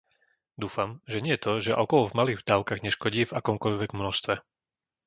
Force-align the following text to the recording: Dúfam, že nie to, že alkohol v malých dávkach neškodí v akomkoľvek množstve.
Dúfam, 0.63 0.91
že 1.11 1.21
nie 1.25 1.37
to, 1.45 1.51
že 1.65 1.77
alkohol 1.81 2.07
v 2.09 2.17
malých 2.19 2.39
dávkach 2.49 2.81
neškodí 2.85 3.21
v 3.29 3.35
akomkoľvek 3.39 3.89
množstve. 3.99 4.33